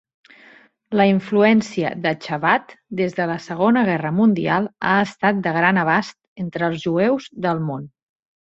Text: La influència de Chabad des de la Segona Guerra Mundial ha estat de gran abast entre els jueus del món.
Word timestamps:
La 0.99 1.03
influència 1.09 1.91
de 2.05 2.13
Chabad 2.23 2.73
des 3.03 3.13
de 3.19 3.29
la 3.33 3.37
Segona 3.49 3.85
Guerra 3.91 4.13
Mundial 4.21 4.71
ha 4.89 4.97
estat 5.11 5.45
de 5.49 5.55
gran 5.61 5.83
abast 5.85 6.19
entre 6.47 6.71
els 6.73 6.83
jueus 6.89 7.33
del 7.47 7.67
món. 7.71 7.89